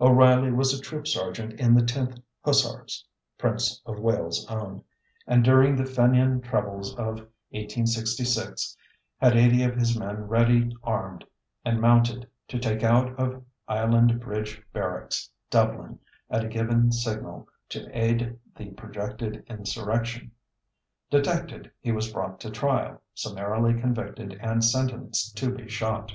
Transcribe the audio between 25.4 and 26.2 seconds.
be shot.